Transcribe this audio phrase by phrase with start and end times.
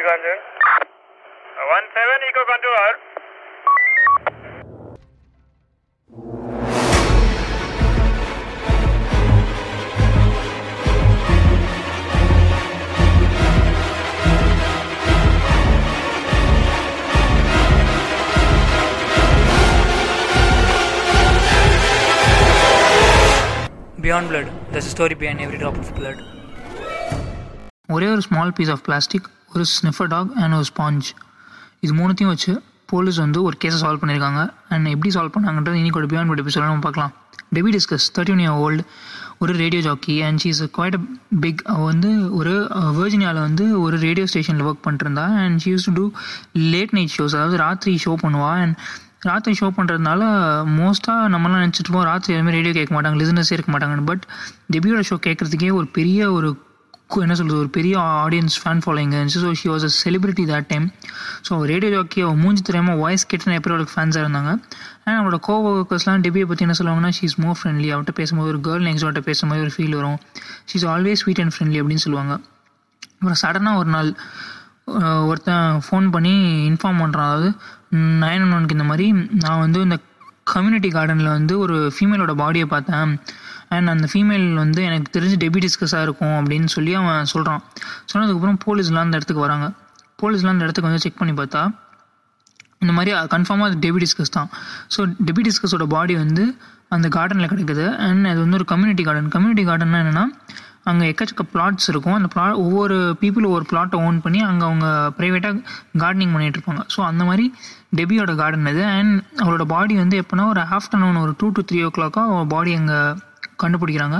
[0.08, 0.38] Control.
[0.80, 2.76] Uh, one seven Echo Control.
[2.80, 2.96] out.
[24.00, 26.18] Beyond blood, there's a story behind every drop of blood.
[27.88, 31.07] ஒரே ஒரு small piece of plastic ஒரு sniffer dog and ஒரு sponge
[31.79, 32.53] இது மூணுத்தையும் வச்சு
[32.85, 36.63] police வந்து ஒரு கேஸை சால்வ் பண்ணியிருக்காங்க அண்ட் எப்படி சால்வ் பண்ணாங்கன்றது இனி கூட பியாண்ட் பட் எபிசோட
[36.69, 37.13] நம்ம பார்க்கலாம்.
[37.55, 38.83] Debbie Discus thirteen year old
[39.37, 41.01] ஒரு radio jockey and she's quite a
[41.39, 42.53] big அவள் வந்து ஒரு
[42.97, 46.05] வேர்ஜினியாவில் வந்து ஒரு ரேடியோ ஸ்டேஷனில் ஒர்க் பண்ணிருந்தா and she used to do
[46.73, 48.51] late night shows அதாவது ராத்திரி ஷோ பண்ணுவா.
[48.63, 48.75] அண்ட்
[49.19, 50.21] ராத்திரி ஷோ பண்ணுறதுனால
[50.79, 54.23] மோஸ்ட்டாக நம்மளாம் நினச்சிட்டு இருப்போம் ராத்திரி எதுவுமே ரேடியோ கேட்க மாட்டாங்க லிசனர்ஸே இருக்க மாட்டாங்க பட்
[54.73, 56.49] டெபியோட ஷோ கேட்குறதுக்கே ஒரு பெரிய ஒரு
[57.25, 60.85] என்ன சொல்கிறது ஒரு பெரிய ஆடியன்ஸ் ஃபேன் ஃபாலோயிங் இருந்துச்சு so she was a celebrity that time
[61.47, 64.51] so radio jockey அவள் மூஞ்சி தெரியாமல் வாய்ஸ் கேட்டு எப்படி அவளுக்கு ஃபேன்ஸாக இருந்தாங்க.
[65.05, 68.61] அண்ட் அவளோட கோ ஒர்க்கர்ஸ்லாம் டெபியை பற்றி என்ன சொல்லுவாங்கன்னா ஷீ இஸ் மோர் ஃப்ரெண்ட்லி அவட்ட பேசும்போது ஒரு
[68.67, 70.19] கேர்ள் நெக்ஸ்ட் அவட்ட பேசும்போது ஒரு ஃபீல் வரும்.
[70.69, 72.33] She is always sweet and friendly அப்படின்னு சொல்லுவாங்க.
[73.19, 74.11] அப்புறம் சடனாக ஒரு நாள்
[75.31, 76.33] ஒருத்தன் ஃபோன் பண்ணி
[76.69, 77.49] இன்ஃபார்ம் பண்ணுறான் அதாவது
[78.23, 79.05] நயன் ஒன் ஒனுக்கு இந்த மாதிரி
[79.43, 79.97] நான் வந்து இந்த
[80.55, 83.13] கம்யூனிட்டி கார்டனில் வந்து ஒரு ஃபீமேலோட பாடியை பார்த்தேன்.
[83.75, 87.61] அண்ட் அந்த ஃபீமேல் வந்து எனக்கு தெரிஞ்சு டெபி டிஸ்கஸாக இருக்கும் அப்படின்னு சொல்லி அவன் சொல்கிறான்
[88.11, 89.67] சொன்னதுக்கப்புறம் போலீஸ்லாம் அந்த இடத்துக்கு வராங்க.
[90.21, 91.61] போலீஸ்லாம் அந்த இடத்துக்கு வந்து செக் பண்ணி பார்த்தா
[92.83, 94.49] இந்த மாதிரி கன்ஃபார்மாக அது டெபி டிஸ்கஸ் தான்.
[94.93, 96.43] ஸோ டெபி டிஸ்கஸோட பாடி வந்து
[96.95, 97.85] அந்த கார்டனில் கிடைக்குது.
[98.07, 100.25] அண்ட் அது வந்து ஒரு கம்யூனிட்டி கார்டன் கம்யூனிட்டி கார்டன்னா என்னென்னா
[100.89, 102.15] அங்கே எக்கச்சக்க பிளாட்ஸ் இருக்கும்.
[102.17, 104.87] அந்த பிளா ஒவ்வொரு பீப்புள் ஒவ்வொரு பிளாட்டை ஓன் பண்ணி அங்கே அவங்க
[105.17, 105.61] ப்ரைவேட்டாக
[106.03, 106.83] கார்டனிங் பண்ணிகிட்டு இருப்பாங்க.
[106.93, 107.45] ஸோ அந்த மாதிரி
[107.99, 111.91] டெபியோட கார்டன் இது அண்ட் அவரோட பாடி வந்து எப்போனா ஒரு ஆஃப்டர்நூன் ஒரு டூ டு த்ரீ ஓ
[111.97, 112.99] கிளாக்காக அவள் பாடி அங்கே
[113.63, 114.19] கண்டுபிடிக்கிறாங்க.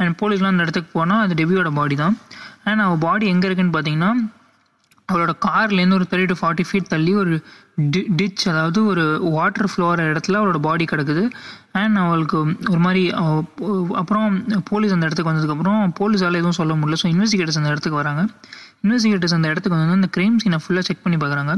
[0.00, 2.16] அண்ட் போலீஸ்லாம் அந்த இடத்துக்கு போனால் அது டெபியோட பாடி தான்.
[2.68, 4.12] அண்ட் அவள் பாடி எங்கே இருக்குன்னு பார்த்தீங்கன்னா
[5.10, 7.34] அவளோட கார்லேருந்து ஒரு தேர்ட்டி டு ஃபார்ட்டி ஃபீட் தள்ளி ஒரு
[7.94, 9.02] டி டிச் அதாவது ஒரு
[9.36, 11.24] வாட்டர் ஃப்ளோர இடத்துல அவளோட பாடி கிடக்குது.
[11.80, 12.38] அண்ட் அவளுக்கு
[12.72, 13.02] ஒரு மாதிரி
[14.00, 14.26] அப்புறம்
[14.70, 16.98] போலீஸ் அந்த இடத்துக்கு வந்ததுக்கப்புறம் போலீஸால் எதுவும் சொல்ல முடியல.
[17.02, 18.24] ஸோ இன்வெஸ்டிகேட்டர்ஸ் அந்த இடத்துக்கு வராங்க.
[18.84, 21.54] இன்வெஸ்டிகேட்டர்ஸ் அந்த இடத்துக்கு வந்து அந்த க்ரைம் சீனை ஃபுல்லாக செக் பண்ணி பார்க்குறாங்க.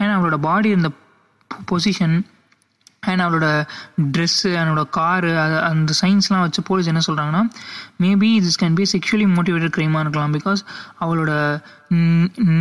[0.00, 0.90] அண்ட் அவளோட பாடி இருந்த
[1.70, 2.16] பொசிஷன்
[3.08, 3.46] அண்ட் அவளோட
[4.14, 7.42] ட்ரெஸ்ஸு அவனோட காரு அது அந்த சயின்ஸ்லாம் வச்சு போலீஸ் என்ன சொல்கிறாங்கன்னா
[8.04, 10.34] maybe this can be sexually motivated க்ரைமாக இருக்கலாம்.
[10.38, 10.60] பிகாஸ்
[11.04, 11.32] அவளோட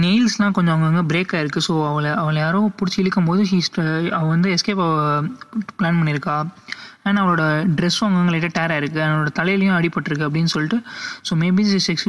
[0.03, 1.63] நெயில்ஸ்லாம் கொஞ்சம் அங்கங்கே பிரேக் ஆயிருக்கு.
[1.67, 3.72] ஸோ அவளை அவளை யாரோ பிடிச்சி இழுக்கும் போது ஹீஸ்
[4.19, 4.83] அவள் வந்து எஸ்கேப்
[5.79, 6.38] பிளான் பண்ணியிருக்கா
[7.07, 7.44] அண்ட் அவளோட
[7.77, 9.00] ட்ரெஸ்ஸும் அவங்கவுங்க லைட்டாக டேர் ஆயிருக்கு.
[9.06, 10.27] அவனோட தலையிலையும் அடிபட்டிருக்கு.
[10.29, 10.79] அப்படின்னு சொல்லிட்டு
[11.27, 12.07] ஸோ மேபி செக்ஸ்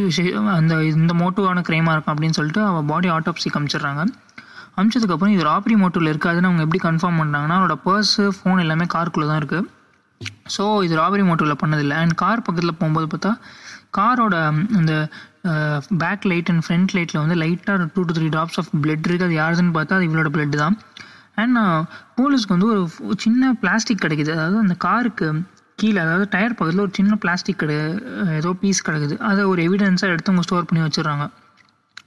[0.58, 2.14] அந்த இந்த மோட்டிவான க்ரைமாக இருக்கும்.
[2.16, 4.04] அப்படின்னு சொல்லிட்டு அவள் பாடி ஆட்டோப்சி காமிச்சிடுறாங்க.
[4.80, 9.40] அமிச்சதுக்கப்புறம் இது ராபரி மோட்டிவில் இருக்காதுன்னு அவங்க எப்படி கன்ஃபார்ம் பண்ணுறாங்கன்னா அவரோட பர்ஸு ஃபோன் எல்லாமே காருக்குள்ளே தான்
[9.42, 9.66] இருக்குது
[10.54, 11.96] ஸோ இது ராபரி மோட்டிவில் பண்ணதில்லை.
[12.02, 13.32] அண்ட் கார் பக்கத்தில் போகும்போது பார்த்தா
[13.98, 14.34] காரோட
[14.78, 14.92] அந்த
[16.02, 19.36] பேக் லைட் அண்ட் ஃப்ரண்ட் லைட்டில் வந்து லைட்டாக two to three drops of blood இருக்குது அது
[19.42, 20.76] யாருதுன்னு பார்த்தா அது இவளோட பிளட் தான்.
[21.42, 21.58] அண்ட்
[22.18, 24.32] போலீஸ்க்கு வந்து ஒரு சின்ன பிளாஸ்டிக் கிடைக்குது.
[24.36, 25.28] அதாவது அந்த காருக்கு
[25.82, 27.76] கீழே அதாவது டயர் பக்கத்தில் ஒரு சின்ன பிளாஸ்டிக் கிடை
[28.40, 29.14] ஏதோ பீஸ் கிடக்குது.
[29.28, 31.26] அதை ஒரு எவிடன்ஸாக எடுத்து அவங்க ஸ்டோர் பண்ணி வச்சிடுறாங்க.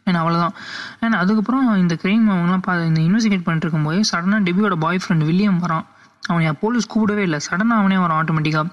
[0.08, 0.56] அண்ட் அவ்வளோதான்
[1.04, 5.60] அண்ட் அதுக்கப்புறம் இந்த க்ரைம் அவங்கலாம் பா இந்த இன்வெஸ்டிகேட் பண்ணிட்டு இருக்கும்போது சடனாக டெபியோட பாய் ஃப்ரெண்ட் வில்லியம்
[5.66, 5.86] வரான்.
[6.32, 7.40] அவனை போலீஸ் கூப்பிடவே இல்லை.
[7.46, 8.68] சடனாக அவனே வரான் ஆட்டோமேட்டிக்காக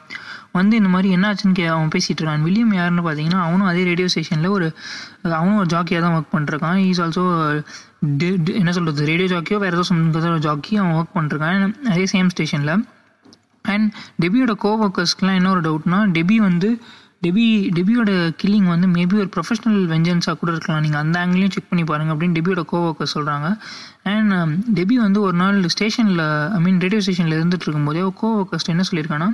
[0.59, 2.45] வந்து இந்த மாதிரி என்னாச்சுன்னு கே அவன் பேசிகிட்டு இருக்கான்.
[2.47, 4.67] வில்லியம் யாருன்னு பார்த்தீங்கன்னா அவனும் அதே ரேடியோ ஸ்டேஷனில் ஒரு
[5.39, 6.79] அவனும் ஒரு ஜாக்கியாக தான் ஒர்க் பண்ணிருக்கான்.
[6.89, 7.25] ஈஸ் ஆல்சோ
[8.61, 11.75] என்ன சொல்கிறது ரேடியோ ஜாக்கியோ வேறு ஏதோ சொந்த ஜாக்கி அவன் ஒர்க் பண்ணிருக்கான்.
[11.95, 12.75] அதே சேம் ஸ்டேஷனில்
[13.65, 13.87] அண்ட்
[14.23, 16.71] டெபியோட கோ ஒர்க்கர்ஸ்க்குலாம் என்ன ஒரு டவுட்னா டெபி வந்து
[17.25, 17.45] டெபி
[17.77, 18.11] டெபியோட
[18.43, 20.81] கில்லிங் வந்து மேபி ஒரு ப்ரொஃபஷனல் வெஞ்சன்ஸாக கூட இருக்கலாம்.
[20.85, 22.79] நீங்கள் அந்த ஆங்கிலையும் செக் பண்ணி பாருங்கள் அப்படின்னு டெபியோட கோ
[23.15, 23.49] சொல்கிறாங்க
[24.13, 24.33] அண்ட்
[24.79, 26.23] டெபி வந்து ஒரு நாள் ஸ்டேஷனில்
[26.57, 29.29] ஐ மீன் ரேடியோ ஸ்டேஷனில் இருந்துட்டு இருக்கும்போதே கோ என்ன சொல்லியிருக்கான்னா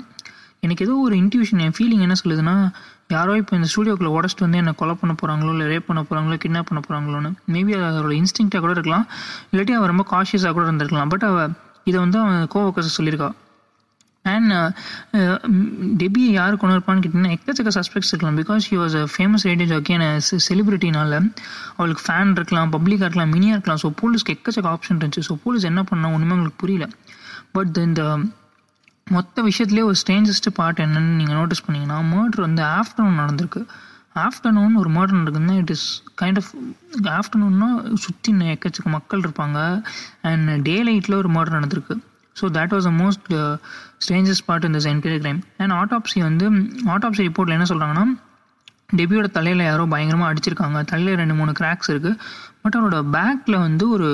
[0.60, 2.54] எனக்கு ஏதோ ஒரு இன்ட்யூஷன் என் ஃபீலிங் என்ன சொல்லுதுன்னா
[3.08, 6.68] யாரோ இப்போ இந்த ஸ்டூடியோக்குள்ளே உடச்சிட்டு வந்து என்னை கொலை பண்ண போகிறாங்களோ இல்லை ரேப் பண்ண போகிறாங்களோ கிட்னாப்
[6.70, 9.06] பண்ண போகிறாங்களோன்னு மேபி அதோட அவரோட கூட இருக்கலாம்.
[9.52, 11.08] இல்லாட்டி அவள் ரொம்ப காஷியஸாக கூட இருந்திருக்கலாம்.
[11.08, 11.52] பட் அவள்
[11.84, 13.30] இதை வந்து அவன் கோ ஒர்க்கர்ஸ் சொல்லியிருக்கா.
[14.32, 14.52] அண்ட்
[16.02, 18.38] டெபி யார் கொண்டு இருப்பான்னு கேட்டிங்கன்னா எக்கச்சக்க சஸ்பெக்ட்ஸ் இருக்கலாம்.
[18.42, 21.20] Because he was a famous radio jockey and செலிபிரிட்டினால
[21.78, 23.82] அவளுக்கு ஃபேன் இருக்கலாம் பப்ளிக்காக இருக்கலாம் மினியாக இருக்கலாம்.
[23.84, 25.24] ஸோ போலீஸ்க்கு எக்கச்சக்க ஆப்ஷன் இருந்துச்சு.
[25.28, 26.88] ஸோ போலீஸ் என்ன பண்ணால் ஒன்றுமே அவங்களுக்கு புரியல.
[27.58, 28.02] பட் இந்த
[29.16, 33.60] மொத்த விஷயத்துலேயே ஒரு ஸ்ட்ரேஞ்சஸ்ட் பார்ட் என்னன்னு நீங்கள் நோட்டீஸ் பண்ணீங்கன்னா மர்டர் வந்து ஆஃப்டர்நூன் நடந்திருக்கு.
[34.24, 35.86] ஆஃப்டர்நூன் ஒரு மர்டர் நடக்குதுன்னா இட் இஸ்
[36.20, 36.50] கைண்ட் ஆஃப்
[37.18, 37.68] ஆஃப்டர்நூன்னா
[38.04, 39.58] சுற்றி எக்கச்சக்க மக்கள் இருப்பாங்க.
[40.30, 41.96] அண்ட் டே லைட்டில் ஒரு மர்டர் நடந்திருக்கு.
[42.40, 43.28] So that was the most
[44.04, 46.46] strangest part இந்த என்கொயரி கிரைம் அண்ட் ஆட்டோப்சி வந்து
[46.86, 48.06] ஆட்டோப்சி ரிப்போர்ட்டில் என்ன சொல்கிறாங்கன்னா
[48.96, 50.84] டெபியோட தலையில் யாரோ பயங்கரமாக அடிச்சிருக்காங்க.
[50.84, 52.18] தலையில் ரெண்டு மூணு கிராக்ஸ் இருக்குது
[52.62, 54.08] பட் அவரோட பேக்கில் வந்து ஒரு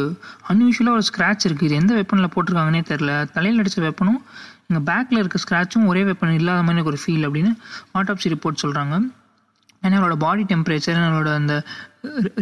[0.48, 4.20] அன்யூஷுவலாக ஒரு ஸ்க்ராட்ச் இருக்குது இது எந்த வெப்பனில் போட்டிருக்காங்கன்னே தெரில தலையில் அடித்த வெப்பனும்
[4.68, 7.52] இங்கே பேக்கில் இருக்க ஸ்க்ராட்சும் ஒரே வெப்பன் இல்லாத மாதிரி எனக்கு ஒரு ஃபீல் அப்படின்னு
[7.94, 8.94] ஆட்டோப்சி ரிப்போர்ட் சொல்கிறாங்க
[9.82, 11.54] ஏன்னா அவளோட பாடி டெம்பரேச்சர் அவளோட அந்த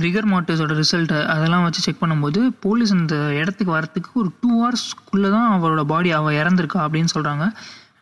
[0.04, 5.48] ரிகர் மாட்டர்ஸோட ரிசல்ட்டு அதெல்லாம் வச்சு செக் பண்ணும்போது போலீஸ் அந்த இடத்துக்கு வரத்துக்கு ஒரு டூ ஹவர்ஸ்க்குள்ளே தான்
[5.56, 7.44] அவரோட பாடி அவள் இறந்துருக்கா அப்படின்னு சொல்கிறாங்க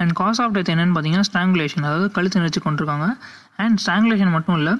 [0.02, 3.06] அண்ட் காஸ் ஆஃப் டெத் என்னன்னு பார்த்தீங்கன்னா ஸ்ட்ராங்குலேஷன் அதாவது கழுத்து நிறுத்தி கொண்டிருக்காங்க.
[3.56, 4.74] அண்ட் ஸ்ட்ராங்குலேஷன் மட்டும் இல்லை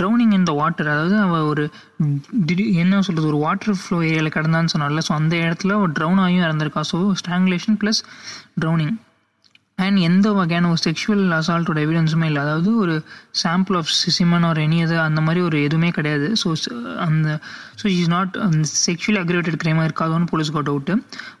[0.00, 1.64] ட்ரௌனிங் இன் த வாட்டர் அதாவது அவள் ஒரு
[2.48, 6.46] திடீர் என்ன சொல்கிறது ஒரு வாட்டர் ஃப்ளோ ஏரியாவில் கிடந்தான்னு சொன்னால ஸோ அந்த இடத்துல ஒரு ட்ரௌன் ஆகியும்
[6.48, 6.82] இறந்துருக்கா.
[6.92, 8.00] So strangulation plus
[8.60, 8.94] drowning
[9.78, 12.40] and எந்த வகையான ஒரு செக்ஷுவல் அசால்ட்டோட எவிடன்ஸுமே இல்லை.
[12.46, 12.94] அதாவது ஒரு
[13.42, 16.28] sample of semen or any அது அந்த மாதிரி ஒரு எதுவுமே கிடையாது.
[16.42, 16.48] ஸோ
[17.06, 17.28] அந்த
[17.80, 20.96] ஸோ இஸ் நாட் அந்த செக்ஷுவலி அக்ரிவேட்டட் கிரைமாக இருக்காதோன்னு போலீஸ் கோட் அவுட்டு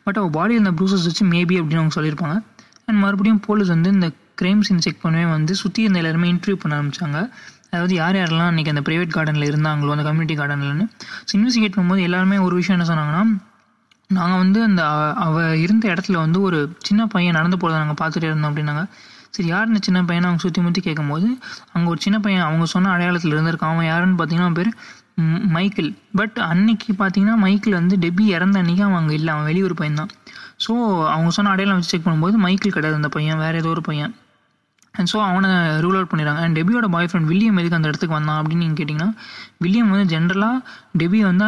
[0.06, 2.36] பட் அவள் பாடியில் இந்த ப்ரூசஸ் வச்சு மேபி அப்படின்னு அவங்க சொல்லியிருப்பாங்க.
[2.88, 4.08] அண்ட் மறுபடியும் போலீஸ் வந்து இந்த
[4.40, 7.18] க்ரைம் சீன் செக் பண்ணவே வந்து சுற்றி இருந்த எல்லாருமே இன்டர்வியூ பண்ண ஆரம்பிச்சாங்க.
[7.72, 10.84] அதாவது யார் யாரெல்லாம் அன்றைக்கி அந்த ப்ரைவேட் கார்டனில் இருந்தாங்களோ அந்த கம்யூனிட்டி கார்டன்லன்னு
[11.28, 13.22] ஸோ இன்வெஸ்டிகேட் பண்ணும்போது எல்லாருமே ஒரு விஷயம் என்ன சொன்னாங்கன்னா
[14.10, 18.28] நாங்கள் வந்து அந்த அவள் அவ இருந்த இடத்துல வந்து ஒரு சின்ன பையன் நடந்து போகிறத நாங்கள் பார்த்துட்டே
[18.30, 18.82] இருந்தோம் அப்படின்னாங்க.
[19.36, 21.28] சரி யார் இந்த சின்ன பையனை அவங்க சுற்றி முற்றி கேட்கும்போது
[21.74, 23.72] அங்கே ஒரு சின்ன பையன் அவங்க சொன்ன அடையாளத்தில் இருந்திருக்கான்.
[23.74, 24.70] அவன் யாருன்னு பார்த்தீங்கன்னா பேர்
[25.16, 25.90] மைக்கிள் மைக்கேல்.
[26.20, 29.30] பட் அன்னைக்கு பார்த்தீங்கன்னா மைக்கிள் வந்து டெபி இறந்த அன்னைக்கு அவன் அங்கே இல்லை.
[29.34, 30.12] அவன் வெளியூர் பையன் தான்
[30.64, 30.72] ஸோ
[31.14, 34.12] அவங்க சொன்ன அடையாளம் வச்சு செக் பண்ணும்போது மைக்கிள் கிடையாது அந்த பையன் வேறு ஏதோ ஒரு பையன்.
[34.98, 35.50] அண்ட் ஸோ அவனை
[35.84, 36.40] ரூல் அவுட் பண்ணிடுறாங்க.
[36.46, 39.08] அண்ட் டெபியோட பாய் ஃப்ரெண்ட் வில்லியம் எதுக்கு அந்த இடத்துக்கு வந்தான் அப்படின்னு நீங்கள் கேட்டிங்கன்னா
[39.64, 40.58] வில்லியம் வந்து ஜென்ரலாக
[41.00, 41.46] டெபி வந்து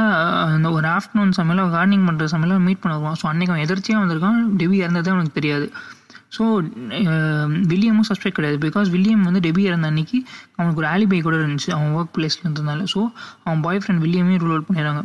[0.54, 4.40] அந்த ஒரு ஆஃப்டர்நூன் சமையல கார்டனிங் பண்ணுற சமையல மீட் பண்ண வருவான் ஸோ அன்றைக்கி அவன் எதிர்த்தியாக வந்திருக்கான்.
[4.62, 5.68] டெபி இறந்தது அவனுக்கு தெரியாது.
[6.36, 6.44] ஸோ
[7.72, 8.58] வில்லியமும் சஸ்பெக்ட் கிடையாது.
[8.66, 10.18] பிகாஸ் வில்லியம் வந்து டெபி இறந்த அன்னைக்கு
[10.56, 11.70] அவனுக்கு ஒரு ஆலிபை கூட இருந்துச்சு.
[11.76, 12.82] அவன் ஒர்க் பிளேஸில் இருந்ததுனால.
[12.94, 13.00] ஸோ
[13.46, 15.02] அவன் பாய் ஃப்ரெண்ட் வில்லியமே ரூல் அவுட் பண்ணிடுறாங்க.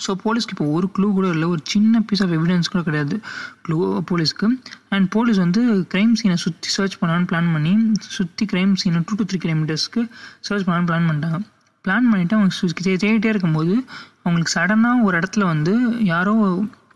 [0.00, 1.48] ஸோ போலீஸ்க்கு இப்போ ஒரு க்ளூ கூட இல்லை.
[1.48, 3.20] ஒரு சின்ன பீஸ் ஆஃப் எவிடன்ஸ் கூட கிடையாது.
[3.66, 3.76] க்ளூ
[4.10, 4.46] போலீஸ்க்கு
[4.88, 5.60] அண்ட் போலீஸ் வந்து
[5.94, 10.02] க்ரைம் சீனை சுற்றி சர்ச் பண்ணலான்னு பிளான் பண்ணி சுற்றி க்ரைம் சீனை டூ டு த்ரீ கிலோமீட்டர்ஸ்க்கு
[10.40, 11.38] சர்ச் பண்ணலான்னு பிளான் பண்ணிட்டாங்க.
[11.84, 13.74] பிளான் பண்ணிவிட்டு அவங்க சு- தேடிட்டே இருக்கும்போது
[14.22, 15.72] அவங்களுக்கு சடனாக ஒரு இடத்துல வந்து
[16.04, 16.32] யாரோ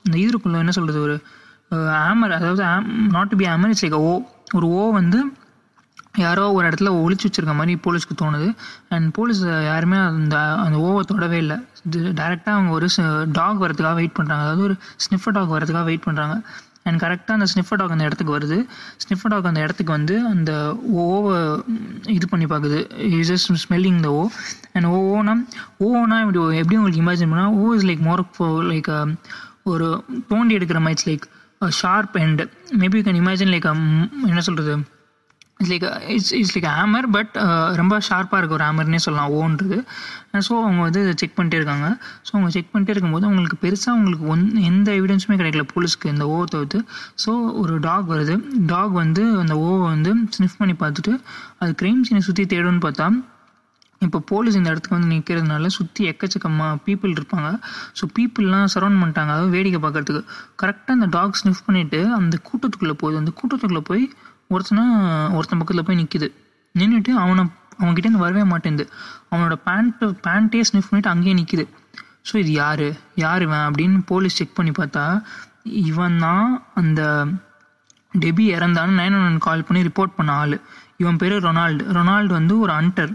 [0.03, 1.17] இந்த ஈருக்குள்ள என்ன சொல்கிறது ஒரு
[1.73, 4.13] ஆமர் அதாவது ஆம் not to be armour it's like oh
[4.55, 5.19] ஒரு ஓ வந்து
[6.27, 8.49] யாரோ ஒரு இடத்துல ஒழிச்சு வச்சிருக்க மாதிரி போலீஸ்க்கு தோணுது.
[8.95, 11.59] அண்ட் போலீஸ் யாருமே அந்த அந்த ஓவை தொடவே இல்லை.
[11.87, 12.89] இது டேரெக்டாக அவங்க ஒரு
[13.39, 16.37] டாக் வரதுக்காக வெயிட் பண்ணுறாங்க அதாவது ஒரு ஸ்னிஃபர் டாக் வரதுக்காக வெயிட் பண்ணுறாங்க
[16.89, 18.59] அண்ட் கரெக்டாக அந்த ஸ்னிஃபர் டாக் அந்த இடத்துக்கு வருது.
[19.05, 20.53] ஸ்னிஃபர் டாக் அந்த இடத்துக்கு வந்து அந்த
[21.07, 21.39] ஓவை
[22.17, 22.79] இது பண்ணி பார்க்குது
[23.19, 24.23] is just smelling the oh
[24.77, 25.35] and ஓனா
[25.89, 28.25] ஓனா இப்படி எப்படி உங்களுக்கு இமேஜின் பண்ணால் ஓ இஸ் லைக் மோர்
[28.73, 28.91] லைக்
[29.73, 29.89] ஒரு
[30.31, 31.27] தோண்டி எடுக்கிற மாதிரி it's like
[31.81, 32.43] sharp and
[32.83, 33.69] maybe you can imagine like
[34.31, 34.75] என்ன சொல்கிறது
[35.61, 35.85] it's like
[36.15, 37.33] it's it's like hammer but
[37.81, 39.79] ரொம்ப ஷார்ப்பாக இருக்க ஒரு ஹேமர்னே சொல்லலாம் ஓன்றது
[40.47, 41.87] ஸோ அவங்க வந்து செக் பண்ணிட்டே இருக்காங்க.
[42.27, 45.65] ஸோ அவங்க செக் பண்ணிட்டே இருக்கும்போது அவங்களுக்கு பெருசாக அவங்களுக்கு ஒன் எந்த எவிடன்ஸுமே கிடைக்கல.
[45.73, 46.81] போலீஸ்க்கு இந்த ஓவை தவிர்த்து.
[47.25, 47.33] ஸோ
[47.63, 48.37] ஒரு டாக் வருது.
[48.73, 51.15] டாக் வந்து அந்த ஓவை வந்து ஸ்னிஃப் பண்ணி பார்த்துட்டு
[51.61, 53.09] அது க்ரைம் சீனை சுற்றி தேடும்னு பார்த்தா
[54.07, 57.49] இப்போ போலீஸ் இந்த இடத்துக்கு வந்து நிற்கிறதுனால சுற்றி எக்கச்சக்கமாக பீப்புள் இருப்பாங்க.
[57.99, 59.31] ஸோ பீப்புளெலாம் சரௌண்ட் பண்ணிட்டாங்க.
[59.35, 60.23] அதாவது வேடிக்கை பார்க்குறதுக்கு.
[60.63, 63.19] கரெக்டாக அந்த டாக் ஸ்னிஃப் பண்ணிவிட்டு அந்த கூட்டத்துக்குள்ளே போகுது.
[63.23, 64.05] அந்த கூட்டத்துக்குள்ளே போய்
[64.51, 64.83] ஒருத்தனை
[65.37, 66.29] ஒருத்தன் பக்கத்தில் போய் நிற்கிது
[66.75, 67.43] நின்றுட்டு அவனை
[67.81, 68.85] அவன்கிட்டேருந்து வரவே மாட்டேங்குது.
[69.31, 71.65] அவனோட பேண்ட்டு பேண்ட்டே ஸ்னிஃப் பண்ணிட்டு அங்கேயே நிற்கிது
[72.29, 72.87] ஸோ இது யார்?
[73.25, 73.65] யார் இவன்?
[73.69, 75.05] அப்படின்னு போலீஸ் செக் பண்ணி பார்த்தா
[75.91, 76.49] இவன் தான்
[76.81, 77.01] அந்த
[78.15, 80.57] டெபி இறந்தான்னு நைன் ஒன் கால் பண்ணி ரிப்போர்ட் பண்ண ஆள்.
[81.03, 81.85] இவன் பேர் ரொனால்டு.
[81.99, 83.13] ரொனால்டு வந்து ஒரு அன்டர்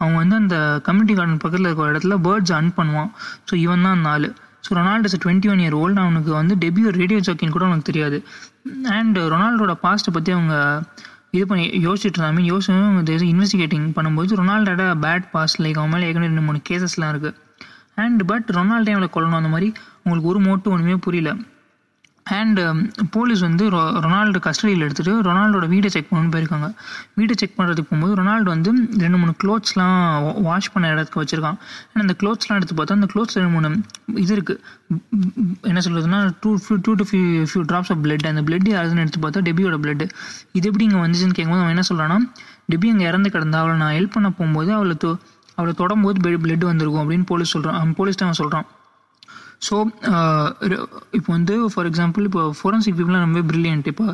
[0.00, 0.56] அவன் வந்து அந்த
[0.86, 3.10] கம்யூனிட்டி கார்டன் பக்கத்தில் இருக்கிற இடத்துல பேர்ட்ஸ் அன் பண்ணுவான்.
[3.48, 4.28] ஸோ இவன் தான் அந்த ஆள்.
[4.66, 8.18] So Ronald is twenty one year old அவனுக்கு வந்து டெபியூ ரேடியோ ஜாக்கின் கூட அவனுக்கு தெரியாது.
[8.98, 10.54] அண்ட் ரொனால்டோட பாஸ்ட்டை பற்றி அவங்க
[11.36, 16.46] இது பண்ணி யோசிச்சுட்டு மீன் யோசிச்சு இன்வெஸ்டிகேட்டிங் பண்ணும்போது ரொனால்டோட பேட் பாஸ் லைக் அவன் மேலே ஏற்கனவே ரெண்டு
[16.46, 17.36] மூணு கேசஸ்லாம் இருக்குது
[18.04, 19.40] அண்ட் பட் ரொனால்டே அவளை கொல்லணும்?
[19.40, 19.68] அந்த மாதிரி
[20.02, 21.30] உங்களுக்கு ஒரு மோட்டு ஒன்றுமே புரியல.
[22.26, 22.62] அண்டு
[23.14, 26.68] போலீஸ் um, வந்து ரொ ரொனால்டு கஸ்டடியில் எடுத்துகிட்டு ரொனால்டோட வீடை செக் பண்ணணும்னு போயிருக்காங்க.
[27.18, 28.70] வீடை செக் பண்ணுறதுக்கு போகும்போது ரொனால்டு வந்து
[29.02, 29.98] ரெண்டு மூணு க்ளோத்ஸ்லாம்
[30.46, 31.58] வாஷ் பண்ண இடத்துக்கு வச்சுருக்கான்.
[31.90, 33.70] அண்ட் அந்த க்ளோத்ஸ்லாம் எடுத்து பார்த்தா அந்த க்ளோத்ஸ் ரெண்டு மூணு
[34.24, 34.58] இது இருக்குது
[35.70, 39.22] என்ன சொல்கிறதுனா two few two to few few drops of blood அந்த பிளட் யாருன்னு எடுத்து
[39.26, 40.04] பார்த்தா டெபியோட பிளட்
[40.52, 42.18] இது எப்படி இங்கே வந்துச்சுன்னு கேட்கும்போது அவன் என்ன சொல்கிறான்னா
[42.72, 45.12] டெபி அங்கே இறந்து கிடந்தா அவளை நான் ஹெல்ப் பண்ண போகும்போது அவளை தொ
[45.58, 48.66] அவளை தொடரும்போது பிளட் வந்திருக்கும் அப்படின்னு போலீஸ் சொல்கிறான் அவன் போலீஸ் அவன் சொல்கிறான்
[49.62, 49.74] ஸோ
[50.10, 50.46] uh,
[51.16, 54.06] இப்போ வந்து ஃபார் எக்ஸாம்பிள் இப்போ ஃபோரன்சிக் பீப்புளாக ரொம்ப பிரில்லியன்ட் இப்போ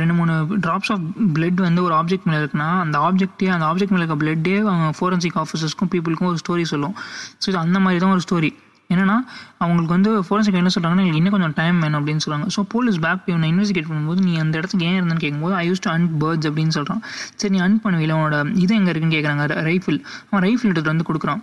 [0.00, 0.34] ரெண்டு மூணு
[0.66, 4.56] ட்ராப்ஸ் ஆஃப் பிளட் வந்து ஒரு ஆப்ஜெக்ட் மேலே இருக்குன்னா அந்த ஆப்ஜெக்டே அந்த ஆப்ஜெக்ட் மேலே இருக்க பிளட்டே
[4.64, 6.94] அவங்க ஃபோரன்சிக் ஆஃபீஸர்ஸ்க்கும் பீப்புளுக்கும் ஒரு ஸ்டோரி சொல்லும்.
[7.42, 8.50] ஸோ இது அந்த மாதிரி தான் ஒரு ஸ்டோரி
[8.90, 9.16] என்னன்னா
[9.62, 13.30] அவங்களுக்கு வந்து ஃபோரன்சிக் என்ன சொல்கிறாங்கன்னா எனக்கு இன்னும் கொஞ்சம் டைம் வேணும் அப்படின்னு சொல்கிறாங்க ஸோ போலீஸ் பேக்
[13.32, 16.74] இவனை இன்வெஸ்டிகேட் பண்ணும்போது நீ அந்த இடத்துக்கு ஏன் இருந்தேன்னு கேட்கும்போது I use to hunt birds அப்படின்னு
[16.78, 17.02] சொல்கிறான்
[17.40, 19.98] சரி நீ அன் பண்ணுவீங்களா அவனோட இது எங்கே இருக்குன்னு கேட்குறாங்க ரைஃபிள்
[20.28, 21.42] அவன் ரைஃபிள் எடுத்துகிட்டு வந்து கொடுக்குறான்.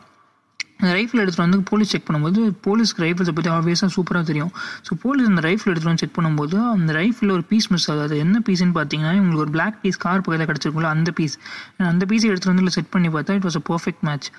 [0.79, 4.51] அந்த ரைஃபிள் எடுத்துகிட்டு வந்து போலீஸ் செக் பண்ணும்போது போலீஸ்க்கு ரைஃபிள்ஸை பற்றி ஆப்வியஸாக சூப்பராக தெரியும்.
[4.87, 8.03] ஸோ போலீஸ் அந்த ரைஃபிள் எடுத்துகிட்டு வந்து செக் பண்ணும்போது அந்த ரைஃபிளில் ஒரு பீஸ் மிஸ் ஆகுது.
[8.07, 11.35] அது என்ன பீஸ்னு பார்த்தீங்கன்னா உங்களுக்கு ஒரு பிளாக் பீஸ் கார் பக்கத்தில் கிடச்சிருக்கும்ல அந்த பீஸ்
[11.91, 14.29] அந்த பீஸை எடுத்துகிட்டு வந்து செட் பண்ணி பார்த்தா it was a perfect match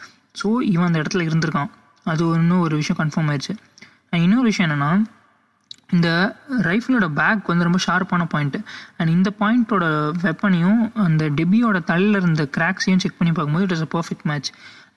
[0.43, 1.71] so இவன் அந்த இடத்துல இருந்திருக்கான்.
[2.07, 3.55] அது இன்னும் ஒரு விஷயம் கன்ஃபார்ம் ஆயிடுச்சு
[4.27, 4.93] இன்னொரு விஷயம் என்னென்னா
[5.97, 6.09] இந்த
[6.69, 8.59] ரைஃபிளோட பேக் வந்து ரொம்ப ஷார்ப்பான பாயிண்ட்டு
[8.99, 9.85] அண்ட் இந்த பாயிண்ட்டோட
[10.27, 14.51] வெப்பனையும் அந்த டெபியோட தலையில் இருந்த கிராக்ஸையும் செக் பண்ணி பார்க்கும்போது it is a perfect match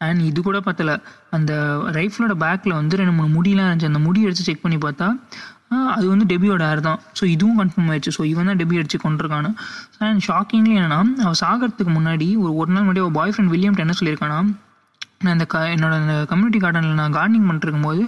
[0.05, 0.91] and இது கூட பார்த்தல
[1.35, 1.51] அந்த
[1.97, 3.91] ரைஃபிளோட பேக்கில் வந்து ரெண்டு மூணு முடியெலாம் இருந்துச்சு.
[3.91, 5.07] அந்த முடி அடித்து செக் பண்ணி பார்த்தா
[5.93, 6.99] அது வந்து டெபியோட ஏர் தான்.
[7.19, 8.11] ஸோ இதுவும் கன்ஃபார்ம் ஆயிடுச்சு.
[8.17, 9.49] ஸோ இவன் தான் டெபி அடிச்சு கொண்டிருக்கானு
[10.07, 13.95] அண்ட் ஷாக்கிங்லி என்னன்னா அவன் சாகிறதுக்கு முன்னாடி ஒரு ஒரு நாள் முன்னாடி அவள் பாய் ஃப்ரெண்ட் வில்லியம் என்ன
[13.99, 14.39] சொல்லியிருக்கானா
[15.23, 18.03] நான் இந்த க என்னோட இந்த கம்யூனிட்டி கார்டனில் நான் கார்டனிங் பண்ணிருக்கும் போது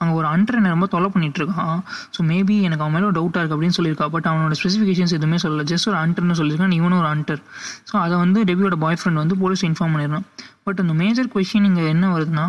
[0.00, 1.80] அங்கே ஒரு அண்டர் என்னை ரொம்ப தொலை பண்ணிட்டு இருக்கான்
[2.16, 4.08] ஸோ மேபி எனக்கு அவன் மேலே ஒரு டவுட்டாக இருக்குது அப்படின்னு சொல்லியிருக்கா.
[4.14, 5.66] பட் அவனோட ஸ்பெசிஃபிகேஷன்ஸ் எதுவுமே சொல்லலை.
[5.72, 6.78] ஜஸ்ட் ஒரு அண்டர்னு சொல்லியிருக்கான்.
[6.80, 7.42] இவனும் ஒரு அண்டர்
[7.90, 10.26] ஸோ அதை வந்து டெபியோட பாய் ஃப்ரெண்ட் வந்து போலீஸ் இன்ஃபார்ம் பண்ணிடுறான்
[10.68, 12.48] பட் அந்த மேஜர் கொஷின் இங்கே என்ன வருதுன்னா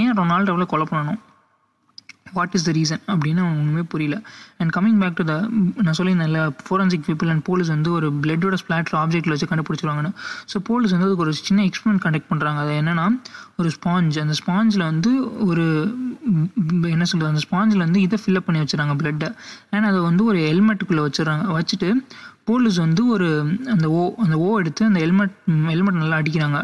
[0.00, 1.20] ஏன் ரொனால்டோவில் கொலை பண்ணணும்?
[2.36, 4.16] வாட் இஸ் த ரீசன் அப்படின்னு அவன் ஒன்றுமே புரியல.
[4.60, 5.34] And coming back to the
[5.84, 10.12] நான் சொல்லியிருந்தேன்ல ஃபோரன்சிக் பீப்புள் அண்ட் போலீஸ் வந்து ஒரு பிளட்டோட ஸ்பிளாட்டர் ஆப்ஜெக்ட்டில் வச்சு கண்டுபிடிச்சிருவாங்கன்னு.
[10.52, 13.06] ஸோ போலீஸ் வந்து அதுக்கு ஒரு சின்ன எக்ஸ்பிரிமெண்ட் கண்டக்ட் பண்ணுறாங்க அது என்னன்னா
[13.62, 15.12] ஒரு ஸ்பாஞ்ச் அந்த ஸ்பாஞ்சில் வந்து
[15.46, 15.64] ஒரு
[16.94, 19.28] என்ன சொல்கிறது அந்த ஸ்பாஞ்சில் வந்து இதை ஃபில்லப் பண்ணி வச்சுறாங்க பிளட்டை
[19.70, 21.88] அண்ட் அதை வந்து ஒரு ஹெல்மெட்டுக்குள்ளே வச்சுறாங்க வச்சுட்டு
[22.50, 23.26] போலீஸ் வந்து ஒரு
[23.72, 25.34] அந்த ஓ அந்த ஓ எடுத்து அந்த ஹெல்மெட்
[25.68, 26.58] ஹெல்மெட் நல்லா அடிக்கிறாங்க.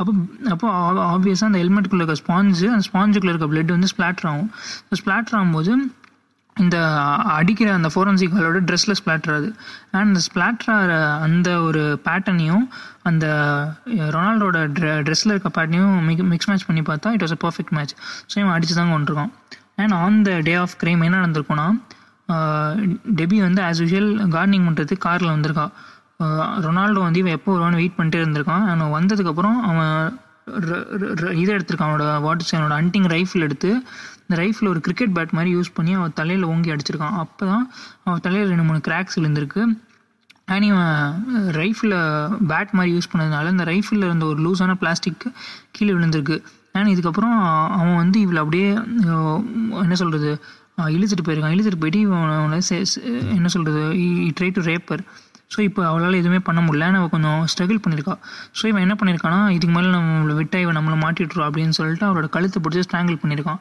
[0.00, 0.12] அப்போ
[0.52, 0.66] அப்போ
[1.14, 4.50] ஆப்வியஸாக அந்த ஹெல்மெட்டுக்குள்ளே இருக்க ஸ்பாஞ்சு அந்த ஸ்பாஞ்சுக்குள்ளே இருக்க பிளட் வந்து ஸ்பிளாட்டர் ஆகும்.
[5.00, 5.72] ஸ்பிளாட்டர் ஆகும்போது
[6.56, 6.76] இந்த
[7.36, 9.48] அடிக்கிற அந்த ஃபோரன்சிக் ஆளோட ட்ரெஸ்ஸில் ஸ்பிளாட்டர் அது.
[9.92, 10.92] அண்ட் அந்த ஸ்பிளாட்டர்
[11.26, 12.64] அந்த ஒரு பேட்டர்னையும்
[13.10, 13.26] அந்த
[14.16, 17.94] ரொனால்டோட ட்ரெ ட்ரெஸ்ஸில் இருக்க பேட்டர்னையும் மிக் மிக்ஸ் மேட்ச் பண்ணி பார்த்தா it was a perfect match
[18.30, 19.32] so இவன் அடிச்சு தான் கொண்டிருக்கான்
[19.82, 21.66] and on the day of crime என்ன நடந்திருக்கும்னா
[23.20, 25.72] டெபி வந்து ஆஸ் யூஷுவல் கார்டனிங் பண்ணுறதுக்கு காரில் வந்திருக்கான்
[26.66, 28.64] ரொனால்டோ வந்து இவன் எப்போ வருவான்னு வெயிட் பண்ணிட்டே இருந்திருக்கான்.
[28.72, 29.96] அவன் வந்ததுக்கப்புறம் அவன்
[31.42, 33.70] இதை எடுத்திருக்கான் அவனோட வாட்டர் அவனோட ஹண்டிங் ரைஃபிள் எடுத்து
[34.26, 37.16] இந்த ரைஃபில் ஒரு கிரிக்கெட் பேட் மாதிரி யூஸ் பண்ணி அவன் தலையில் ஓங்கி அடிச்சிருக்கான்.
[37.24, 37.64] அப்போ தான்
[38.04, 39.62] அவன் தலையில் ரெண்டு மூணு கிராக்ஸ் விழுந்திருக்கு.
[40.54, 40.94] அண்ட் இவன்
[41.60, 41.96] ரைஃபில்
[42.50, 45.24] பேட் மாதிரி யூஸ் பண்ணதுனால இந்த ரைஃபில் இருந்த ஒரு லூஸான பிளாஸ்டிக்
[45.76, 46.38] கீழே விழுந்திருக்கு.
[46.78, 47.36] அண்ட் இதுக்கப்புறம்
[47.78, 48.68] அவன் வந்து இவளை அப்படியே
[49.84, 50.30] என்ன சொல்கிறது
[50.96, 51.54] இழுத்துட்டு போயிருக்கான்.
[51.56, 52.58] இழுத்துட்டு போயிட்டு இவன் அவனை
[53.38, 53.82] என்ன சொல்கிறது
[54.38, 55.04] ட்ரை டு ரேப்பர்
[55.50, 56.86] ஸோ இப்போ அவளால் எதுவுமே பண்ண முடியல.
[57.00, 58.14] அவள் கொஞ்சம் ஸ்ட்ரகிள் பண்ணியிருக்கா
[58.58, 62.60] ஸோ இவன் என்ன பண்ணியிருக்கானா இதுக்கு மேலே நம்மளை விட்டா இவன் நம்மளை மாட்டிட்டுருவா அப்படின்னு சொல்லிட்டு அவரோட கழுத்தை
[62.64, 63.60] பிடிச்சி ஸ்ட்ராங்கிள் பண்ணியிருக்கான்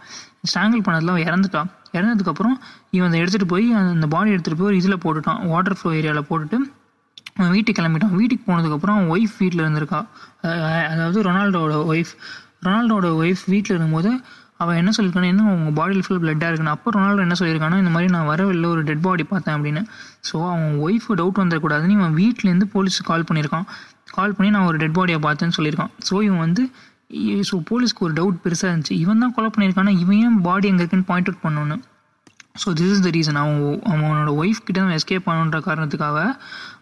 [0.49, 2.55] ஸ்ட்ராங்கிள் பண்ணதில் அவன் இறந்துட்டான் இறந்ததுக்கப்புறம்
[2.97, 5.41] இவன் அதை எடுத்துகிட்டு போய் அந்த பாடி எடுத்துகிட்டு போய் ஒரு இதில் போட்டுட்டான்.
[5.51, 6.57] வாட்டர் ஃப்ளோ ஏரியாவில் போட்டுட்டு
[7.37, 8.15] அவன் வீட்டுக்கு கிளம்பிட்டான்.
[8.19, 9.99] வீட்டுக்கு போனதுக்கப்புறம் அவன் ஒய்ஃப் வீட்டில் இருந்திருக்கா.
[10.93, 12.13] அதாவது ரொனால்டோட ஒய்ஃப்
[12.65, 14.11] ரொனால்டோட ஒய்ஃப் வீட்டில் இருக்கும்போது
[14.63, 16.75] அவன் என்ன சொல்லியிருக்கானா என்ன உங்க பாடியில் ஃபுல் பிளட்டாக இருக்குன்னு.
[16.75, 19.83] அப்போ ரொனால்டோ என்ன சொல்லியிருக்கானா இந்த மாதிரி நான் வரவில்லை ஒரு டெட் பாடி பார்த்தேன் அப்படின்னு.
[20.29, 23.67] ஸோ அவன் ஒய்ஃப் டவுட் வந்துடக்கூடாதுன்னு இவன் வீட்டிலேருந்து போலீஸுக்கு கால் பண்ணியிருக்கான்.
[24.17, 25.93] கால் பண்ணி நான் ஒரு டெட் பாடியை பார்த்தேன்னு சொல்லியிருக்கான்.
[26.09, 26.65] ஸோ இவன் வந்து
[27.49, 28.95] ஸோ போலீஸ்க்கு ஒரு டவுட் பெருசாக இருந்துச்சு.
[29.05, 29.91] இவன் தான் கொலை பண்ணியிருக்கானா?
[30.03, 31.83] இவன் ஏன் பாடி எங்கே இருக்குன்னு பாயிண்ட் அவுட் பண்ணணும்
[32.61, 36.17] so this is the reason அவன் அவனோட ஒய்ஃப் கிட்ட அவன் எஸ்கேப் பண்ணுன்ற காரணத்துக்காக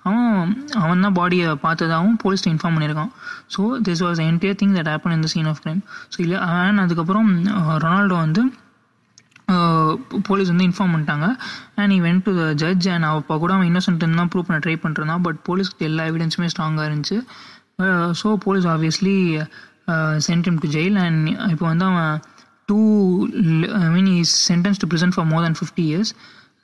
[0.08, 0.50] அவன்
[0.82, 3.12] அவன் தான் பாடியை பார்த்ததாகவும் போலீஸ் இன்ஃபார்ம் பண்ணியிருக்கான்.
[3.54, 5.80] So this was entire thing that happen in the scene of crime
[6.14, 7.30] so இல்லை அவன் அதுக்கப்புறம்
[7.84, 8.44] ரொனால்டோ வந்து
[10.30, 11.28] போலீஸ் வந்து இன்ஃபார்ம் பண்ணிட்டாங்க.
[11.80, 14.76] And he went to the judge and அப்போ கூட அவன் இன்னசென்ட் தான் ப்ரூவ் பண்ண ட்ரை
[14.84, 17.18] பண்ணிருந்தான் பட் போலீஸ்க்கு எல்லா எவிடன்ஸுமே ஸ்ட்ராங்காக இருந்துச்சு.
[18.22, 19.16] So police obviously
[20.28, 21.24] sent to jail and
[21.54, 22.14] இப்போ வந்து அவன்
[22.72, 22.80] to
[23.80, 26.12] I mean is sentence to prison for more than fifty years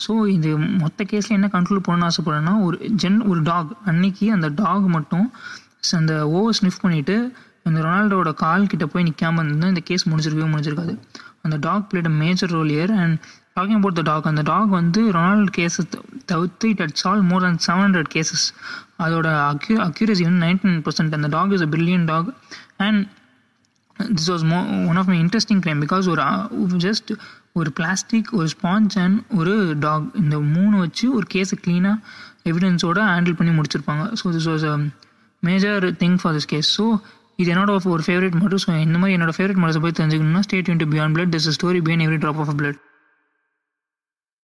[0.05, 0.49] so இது
[0.81, 5.27] மொத்த கேஸில் என்ன கண்ட்ரோல் பண்ணணும்னு ஆசைப்படுறேன்னா ஒரு ஜென் ஒரு டாக் அன்னைக்கு அந்த டாக் மட்டும்
[5.97, 7.15] அந்த ஓவர் ஸ்னிஃப் பண்ணிவிட்டு
[7.63, 10.93] அந்த ரொனால்டோட கால் கிட்ட போய் நிற்காம இருந்தால் இந்த கேஸ் முடிஞ்சிருக்கவே முடிஞ்சிருக்காது.
[11.45, 13.15] அந்த dog played a major role here and
[13.55, 15.83] talking about the dog அந்த டாக் வந்து ரொனால்டு கேஸை
[16.25, 18.45] தவிர்த்து it had solve more than seven hundred cases
[18.99, 22.29] அதோட அக்யூ அக்யூரசி வந்து நைன்டி நைன் பர்சன்ட் அந்த dog is a brilliant dog
[22.77, 23.01] and
[23.99, 26.23] this was mo one of my interesting crime because ஒரு
[26.77, 27.11] just
[27.53, 31.95] ஒரு plastic ஒரு sponge and ஒரு dog இந்த மூணு வச்சு ஒரு கேஸை க்ளீனாக
[32.45, 34.13] எவிடன்ஸோடு ஹேண்டில் பண்ணி முடிச்சிருப்பாங்க.
[34.23, 34.75] So this was a
[35.39, 36.99] major thing for this case so
[37.35, 40.85] இது என்னோட ஒரு ஃபேவரட் மட்டும் ஸோ இந்த மாதிரி என்னோட ஃபேவரட் மட்டும் போய் தெரிஞ்சுக்கணும்னா state to
[40.85, 42.79] beyond blood this story beyond every drop of blood